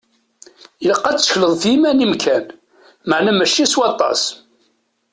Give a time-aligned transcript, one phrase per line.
[0.85, 2.45] Ilaq ad tettekleḍ f yiman-im kan,
[3.09, 4.21] meɛna mačči s waṭas.